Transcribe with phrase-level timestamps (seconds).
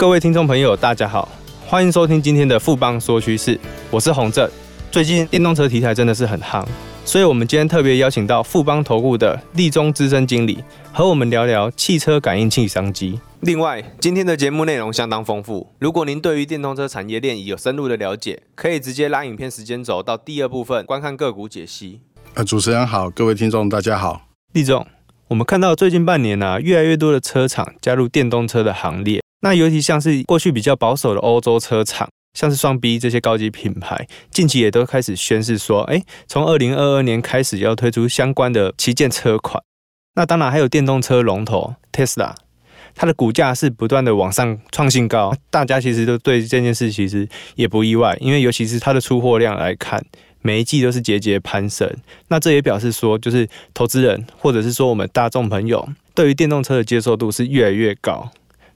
[0.00, 1.28] 各位听众朋友，大家好，
[1.66, 4.48] 欢迎收听今天的富邦说趋势，我是洪正。
[4.90, 6.66] 最近电动车题材真的是很夯，
[7.04, 13.20] 所以我们今天特别邀请到富邦投顾的立中资深经理，和我们聊聊汽车感应器商机。
[13.40, 22.00] 另外，今天的节目内容相当丰富，如果您对于电动车产业链已有深入的了解，可以直接拉影片时间轴到第二部分观看个股解析。
[22.32, 24.22] 呃，主持人好，各位听众大家好。
[24.54, 24.86] 立中，
[25.28, 29.19] 我们看到最近半年呢、啊，越来越多的车厂加入电动车的行列。
[29.40, 39.62] 那尤其像是过去比较保守的欧洲车厂，像是双 B 这些高级品牌，近期也都开始宣示说，哎，从二零二二年开始要推出相关的旗舰车款。
[40.14, 42.34] 那当然还有电动车龙头 Tesla，
[42.94, 50.04] 它的股价是不断的往上创新高，大家其实都对这件事其实也不意外，因为尤其是它的出货量来看，
[50.42, 51.88] 每一季都是节节攀升。
[52.28, 58.30] 那这也表示说，就是投资人或者是说我们大众朋友对于电动车的接受度是越来越高。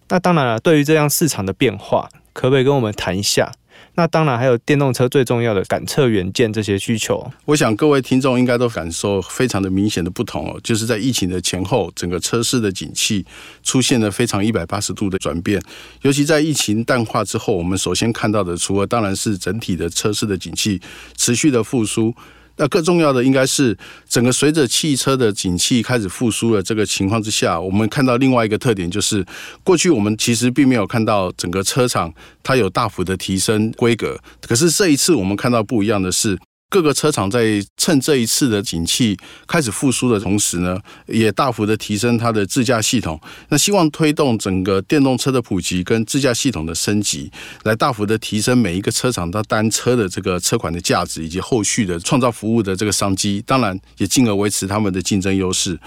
[0.09, 3.53] 那当然了，对于这样市场的变化，可不可以跟我们谈一下？
[3.97, 7.31] 那当然还有电动车最重要的感测元件这些需求。
[7.45, 13.25] 我想各位听众应该都感受非常的明显的不同哦，就是在疫情的前后，整个车市的景气
[13.63, 15.63] 出现了非常一百八十度的转变。
[16.03, 20.81] 尤其在疫情淡化之后，我们首先看到的，除了当然是整体的车市的景气
[21.17, 22.15] 持续的复苏。
[22.57, 23.77] 那更重要的应该是，
[24.09, 29.25] 整个随着汽车的景气开始复苏的这个情况之下，我们看到另外一个特点就是，
[29.63, 36.39] 过去我们其实并没有看到整个车厂它有大幅的提升规格，可是这一次我们看到不一样的是。
[36.75, 47.31] 各个车厂在趁这一次的景气开始复苏的同时呢，也大幅的提升它的自驾系统，那希望推动整个电动车的普及跟自驾系统的升级，
[47.63, 55.79] 来大幅的提升每一个车厂它单车的这个车款的价值，以及后续的创造服务的这个商机，当然也进而维持他们的竞争优势。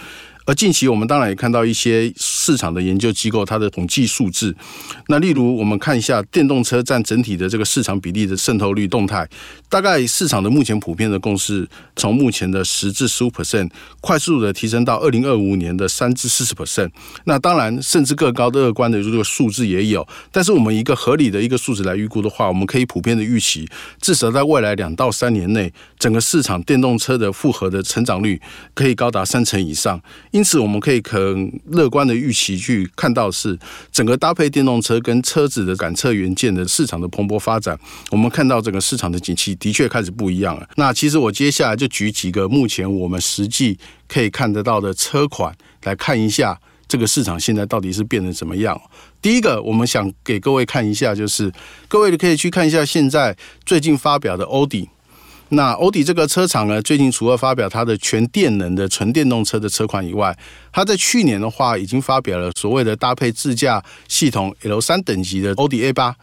[0.47, 4.55] 而近期我们当然也看到一些市场的研究机构它的统计数字，
[5.09, 9.27] 那例如我们看一下电动车占整体的这个市场比例的渗透率动态，
[9.67, 11.67] 大概市场的目前普遍的共识，
[11.97, 16.89] 从目前的十至十五 percent，快速的提升到二零二五年的三至四十 percent。
[17.25, 23.67] 那当然甚至更高的乐观的这个数字也有，但是我们一个合理的一个数值来预估的话，我们可以普遍的预期，
[23.99, 28.41] 至少在未来两到三年内，整个市场电动车的复合的成长率
[28.73, 30.01] 可以高达三成以上。
[30.37, 33.57] 因此，我们可以很乐观的预期去看到是
[33.91, 37.75] 整个搭配电动车跟车子的感测元件的市场的蓬勃发展。
[38.11, 40.69] 我们看到整个市场的景气的确开始不一样了。
[40.75, 45.51] 那其实我接下来就举几个目前我们实际可以看得到的车款
[45.85, 46.55] 来看一下
[46.87, 48.79] 这个市场现在到底是变得怎么样。
[49.19, 51.51] 第一个，我们想给各位看一下，就是
[51.87, 54.87] 各位可以去看一下现在最近发表的欧迪。
[55.49, 60.37] 那欧迪这个车厂呢，最近除了发表它的全电能的纯电动车的车款以外，
[60.71, 66.15] 它在去年的话已经发表了所谓的搭配自驾系统 L 三等级的欧迪 A 八。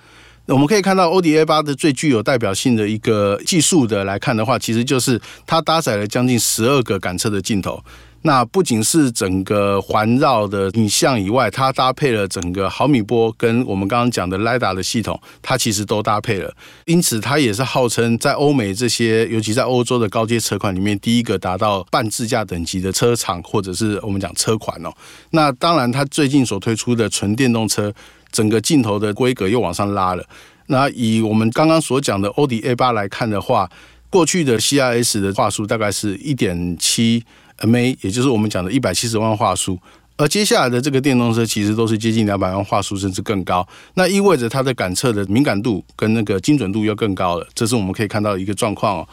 [0.47, 7.83] 我们可以看到欧迪 A 八的最具有代表性的一个技术的来看的话，其实就是它搭载了将近十二个感测的镜头。
[8.27, 16.51] 那不仅是整个环绕的影像以外，它搭配了整个毫米波跟我们刚刚讲的 LiDAR 的系统，它其实都搭配了。
[16.87, 24.91] 因此，它也是号称在欧美这些，尤其在欧洲的高阶车款里面，第一个达到半自驾等级的车厂，或者是我们讲车款哦。
[25.33, 27.93] 那当然，它最近所推出的纯电动车，
[28.33, 30.25] 整个镜头的规格又往上拉了。
[30.69, 33.71] 那以我们刚刚所讲的欧迪 A 八来看的话，
[34.09, 37.23] 过去的 CIS 的话术大概是一点七。
[37.61, 39.79] MA，也就是我们讲的一百七十万话术，
[40.17, 43.67] 而接下来的这个电动车其实都是接近两百万话术，甚至更高。
[43.95, 49.09] 那意味着它的感测的敏感度跟那个精准度又更高了，这是我们可以看到一个状况哦。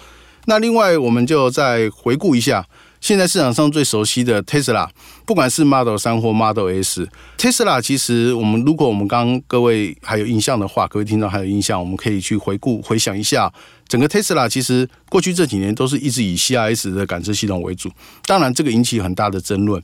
[0.46, 2.66] 那另外，我们就再回顾一下，
[3.01, 4.88] 现在市场上最熟悉的 Tesla，
[5.25, 13.51] 不管是 Model 3或 Model S，Tesla 其实我们如果我们刚各位还有印象的话，各位听众还有印象，我们可以去回顾回想一下。
[13.88, 17.89] 整个 Tesla 其实过去这几年都是一直以 CIS 的感知系统为主，
[18.28, 19.81] 当然这个引起很大的争论。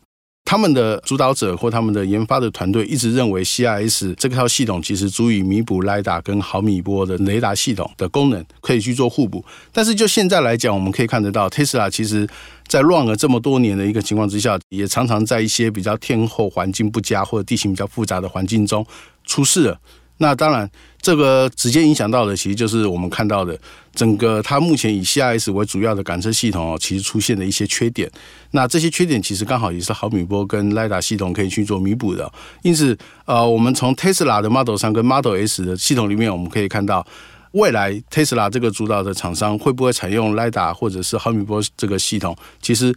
[0.50, 9.44] 他们的主导者或他们的研发的团队一直认为 CIS 这套系统其实足以弥补 LiDAR 跟毫米波的雷达系统的功能，可以去做互补。
[9.74, 12.26] 但是就现在来讲，我们可以看得到，Tesla 其实
[12.66, 18.88] 在乱了这么多年的一个情况之下，也常常在一些比较天候环境不佳或者地形比较复杂的环境中
[19.26, 19.78] 出事了。
[20.20, 20.72] 那当然，
[21.08, 23.58] 这个直接影响到的，其实就是我们看到的
[23.96, 28.12] 整个它目前以 CIS 为主要的感测系统哦，其实出现了一些缺点。
[28.52, 32.30] 那这些缺点其实刚好也是毫米波跟 lida 系统可以去做弥补的。
[32.62, 37.08] 因此，呃，我们从 Tesla 的 Model 3跟 Model S 的系统里面，我们可以看到，
[37.54, 42.94] 未来 Tesla 这个主导的厂商会不会采用 lida 或者是毫米波这个系统，其实。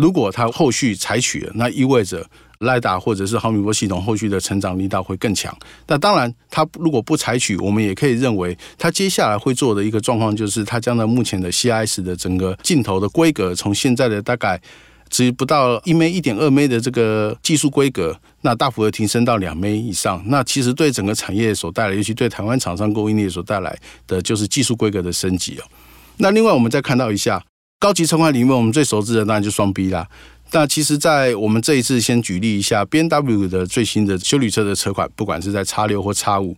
[0.00, 2.26] 如果它后续采取了，那意味着
[2.60, 5.54] 雷达或者是毫米波系统后续的成长力道会更强。
[5.86, 14.60] 那当然，它如果不采取，我们也可以认为，它接下来会做的一个状况就是，它将在目前的 CIS 的整个镜头的规格，从现在的大概
[15.08, 20.22] 只不到一枚、一点二枚的这个技术规格，那大幅的提升到两枚以上。
[20.26, 25.64] 那其实对整个产业所带来，尤其对台湾厂商供应链所带来的，就是技术规格的升级哦。
[26.18, 27.42] 那另外，我们再看到一下。
[27.80, 30.06] 高级车款里面，我们最熟知的当然就双 B 啦。
[30.52, 36.54] 那其实，在我们这一次先举例一下 BMW 的最新的修理车的车款，不管是在 X 六或 X 五，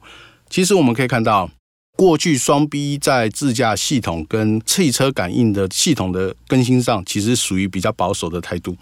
[0.50, 1.48] 其实我们可以看到，
[1.96, 8.76] 过去双 B 在自驾系统跟汽车感应的系统的更新上，其实属于比较保守的态度。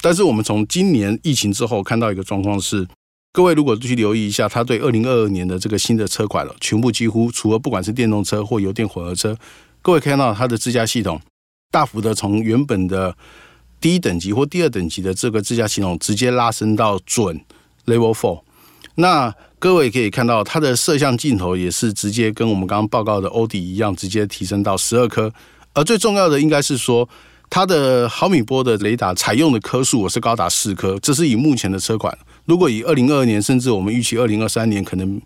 [0.00, 2.84] 但是我们从今年疫情之后看到一个状况是，
[3.32, 9.38] 各位如果去留意一下，它对二零二二年的这个新的车款了，全部几乎除了不管是电动车或油电混合车，
[9.82, 11.20] 各位可以看到它的自驾系统。
[11.70, 13.14] 大幅的从原本的
[13.80, 17.40] 第一等级或第二等级的这个自驾系统，直接拉升到准
[17.86, 18.42] Level Four。
[18.94, 25.30] 那各位可以看到，它的摄像镜头也是直接跟我们刚刚报告的欧迪一样，直接提升到十二颗。
[25.74, 27.06] 而最重要的应该是说，
[27.50, 30.98] 它的毫米波的雷达采用的颗数，我是高达四颗。
[31.00, 32.16] 这是以目前的车款，
[32.46, 35.20] 如果以二零二二年，甚至我们预期二零二三年，可能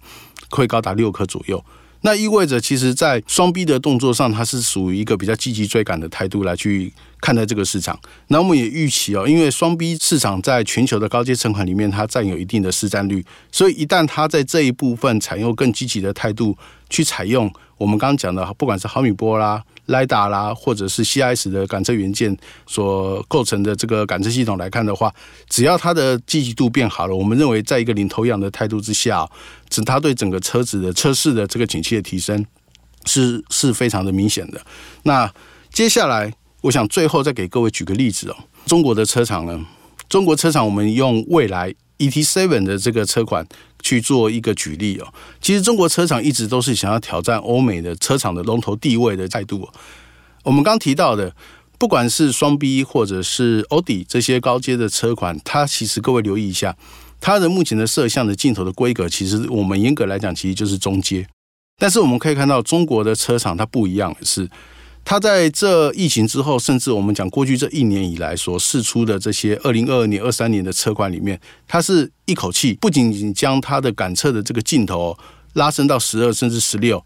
[0.51, 1.65] 会高达六颗左右。
[2.03, 7.99] 那意味着，其实，在双逼的动作上，它是属于一个比较积极追赶的态度来去看待这个市场。
[8.29, 16.57] 那我们也预期哦，因为双逼市场在全球的高阶存款里面，它占有一定的市占率，所以一旦它在这一部分采用更积极的态度
[16.89, 19.63] 去采用我们刚刚讲的，不管是毫米波啦。
[19.91, 25.13] 雷达啦，或者是 CIS 的感测元件所构成的这个感测系统来看的话，
[25.49, 29.29] 只要它的积极度变好了，我们认为在一个领头羊的态度之下，
[29.69, 32.45] 整它对整个车子的车市的这个景气的提升
[33.05, 34.61] 是是非常的明显的。
[35.03, 35.31] 那
[35.73, 36.33] 接下来，
[36.63, 39.67] 我想最后再给各位举个例子哦，中国的车厂呢，
[40.09, 43.47] 中国车厂我们用蔚来 ET7 的这个车款。
[43.83, 49.69] 去做一个举例哦，其实中国车厂一直都是想要挑战欧美的车厂的龙头地位的态度。
[50.45, 51.35] 我们刚提到的，
[51.79, 56.77] 不管是双 B 或者是奥迪这些高阶的车款，它其实各位留意一下，
[57.21, 61.27] 它的目前的摄像的镜头的规格，其实我们严格来讲，其实就是中阶。
[61.79, 64.49] 但是我们可以看到，中国的车厂它不一样的是。
[65.05, 75.17] 它在这疫情之后，甚至我们讲过去这一年以来所试出的这些二零二二年、二三年的车款里面，它是一口气不仅仅将它的感测的这个镜头
[75.55, 77.05] 拉伸到十二甚至十六，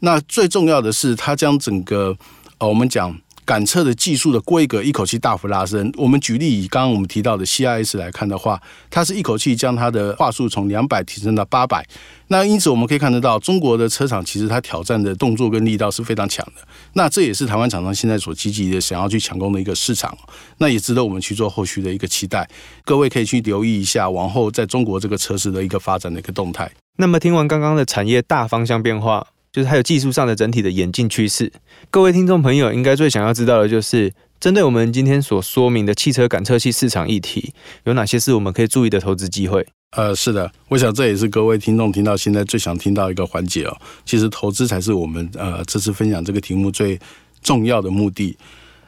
[0.00, 2.16] 那最重要的是，它将整个
[2.58, 3.18] 呃我们讲。
[3.46, 5.90] 感测的技术的规格一口气大幅拉升。
[5.96, 8.60] 我们举例以刚刚我们提到的 CIS 来看的话，
[8.90, 11.86] 它是一口气将它的话术从两百提升到八百。
[12.26, 16.62] 那因此我们可以看得到，中国的车厂其实它挑战的动作跟力道是非常强的。
[16.94, 20.18] 那这也是台湾厂商现在所积极的想要去抢攻的一个市场。
[20.58, 22.48] 那也值得我们去做后续的一个期待。
[22.84, 26.68] 各位可以去留意一下往后在中国这个车市的一个发展的一个动态。
[26.98, 29.28] 那么听完刚刚的产业大方向变化。
[29.56, 31.50] 就是还有技术上的整体的演进趋势，
[31.90, 37.54] 各位听众朋友应该最想要知道的就是，针对我们今天所说明的汽车感测器市场议题，
[37.84, 39.66] 有哪些是我们可以注意的投资机会？
[39.92, 43.74] 呃，是的，我想这也是各位听众听到现在最想听到一个环节哦。
[44.04, 47.00] 其实投资才是我们呃这次分享这个题目最
[47.40, 48.36] 重要的目的。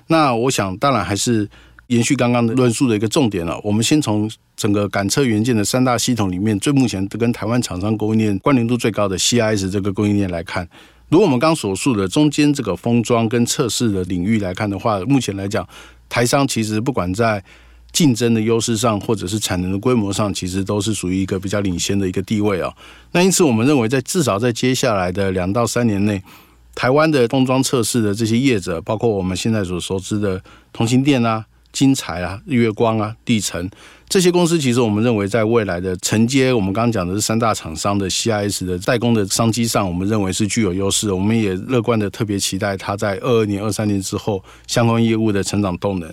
[0.09, 1.49] 那我想当然还是。
[1.88, 10.68] 延续刚刚的论述的一个重点了，我们先从整个感测元件的三大系统里面，最目前跟台湾厂商供应链关联度最高的 CIS 这个供应链来看，
[11.09, 15.66] 如我们刚所述的中间这个封装跟测试的领域来看的话，目前来讲，
[16.11, 17.42] 台商其实不管在
[17.90, 22.71] 竞争的优势上，或者是产能的规模上，其实都是属于一个比较领先的一个地位啊。
[23.12, 26.23] 那因此，我们认为在至少在接下来的两到三年内，
[26.75, 31.47] 台湾的封装测试的这些业者，包括我们现在所熟知的同欣电啊。
[31.72, 33.68] 金材啊，日月光啊，地成
[34.08, 41.12] 这些公司，其实我们认为在未来的承接我们刚刚讲的是三大厂商的 CIS 的代工的商机上，我们认为是具有优势。
[41.12, 46.12] 我们也乐观的特别期待它在二二年、二三年之后相关业务的成长动能。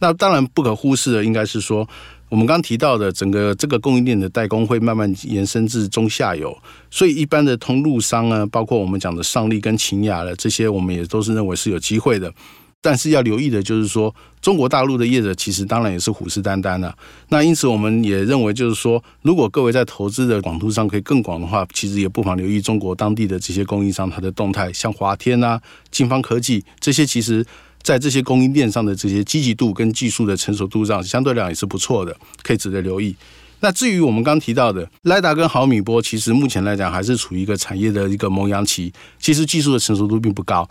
[0.00, 1.88] 那当然不可忽视的，应该是说
[2.28, 6.56] 我们刚提到的整个这个供应链的代工会慢慢延伸至中下游，
[6.90, 12.32] 所以一般的通路商啊，包括我们讲的上力跟秦雅的这些，我们也都是认为是有机会的。
[12.80, 16.96] 但是要留意的就是说，中国大陆的业者其实当然也是虎视眈眈的。
[17.28, 27.44] 那因此我们也认为，就是说，如果各位在投资的广度上可以更广的话，其实也不妨留意中国当地的这些供应商它的动态，像华天啊、金方科技这些，其实
[27.82, 33.14] 在这些供应链上的这些积极度跟技术的成熟度上，相对量也是不错的，可以值得留意。
[33.60, 40.68] 那至于我们刚提到的雷达跟毫米波，其实目前来讲还是处于一个产业的一个萌芽期，其实技术的成熟度并不高。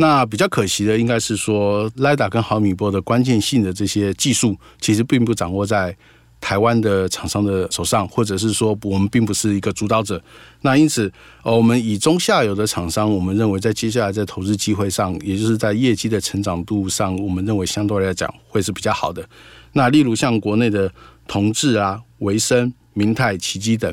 [0.00, 5.96] 那比较可惜的应该是说，LiDAR 跟毫米波的关键性的这些技术，其实并不掌握在
[6.40, 10.22] 台湾的厂商的手上，或者是说我们并不是一个主导者。
[10.60, 11.12] 那因此，
[11.42, 19.28] 呃，我们以中下游的厂商，我们认为在接下来在投资机会上，也就是在业绩的成长度上，我们认为相对来讲会是比较好的。
[19.72, 20.88] 那例如像国内的
[21.26, 23.92] 同志啊、维生、明泰、奇基等，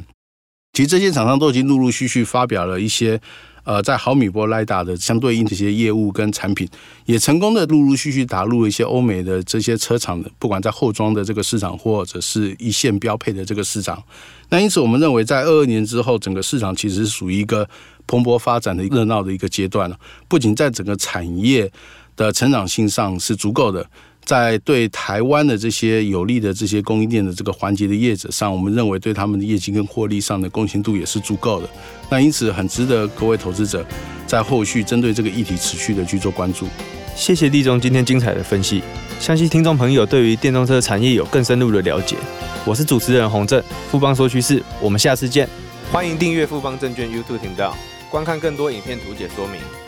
[0.74, 3.19] 其实这些厂商都已经陆陆续续发表了一些。
[3.65, 6.65] 呃，在毫米波雷达的相对应这些业务跟产品，
[7.05, 14.01] 也成功的陆陆续续打入了一些欧美的这些车厂的，不管在后装的这个市场，或者是一线标配的这个市场。
[14.50, 17.67] 那因此，我们认为在二二年之后，整个市场其实是属于一个
[18.07, 20.00] 蓬勃发展的热闹的一个阶段了。
[20.27, 21.69] 不仅在整个产业
[22.15, 23.86] 的成长性上是足够的。
[24.25, 31.70] 在对台湾的这些有利的这些供应链的这个环节的业者上，我们认为对他们的业绩跟获利上的贡献度也是足够的。
[32.10, 33.86] 那因此很值得各位投资者
[34.27, 36.67] 在后续针对这个议题持续的去做关注。
[37.15, 38.82] 谢谢立中今天精彩的分析，
[39.20, 42.17] 相信听众朋友对于电动车产业有更深入的了解。
[42.65, 45.48] 我是主持人洪正，富邦说趋势，我们下次见。
[45.91, 47.77] 欢迎订阅富邦证券 YouTube 频道，
[48.10, 49.84] 观看更多影片图解说明。